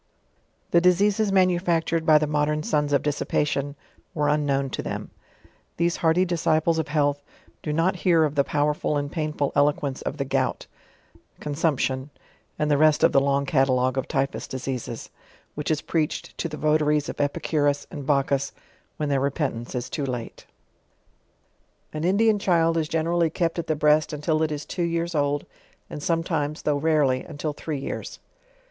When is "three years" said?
27.53-28.17